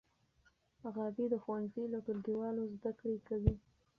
غابي 0.93 1.25
د 1.29 1.33
ښوونځي 1.43 1.83
له 1.93 1.99
ټولګیوالو 2.05 2.69
زده 2.75 2.91
کړې 2.99 3.17
کوي. 3.27 3.53